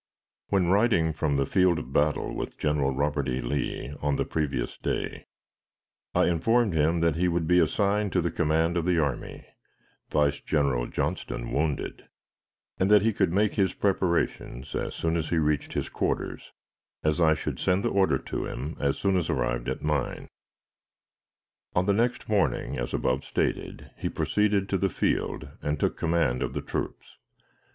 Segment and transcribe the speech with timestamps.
[0.47, 3.39] When riding from the field of battle with General Robert E.
[3.39, 5.27] Lee on the previous day,
[6.15, 9.45] I informed him that he would be assigned to the command of the army,
[10.09, 12.07] vice General Johnston, wounded,
[12.79, 16.51] and that he could make his preparations as soon as he reached his quarters,
[17.03, 20.27] as I should send the order to him as soon as arrived at mine.
[21.75, 26.41] On the next morning, as above stated, he proceeded to the field and took command
[26.41, 27.17] of the troops.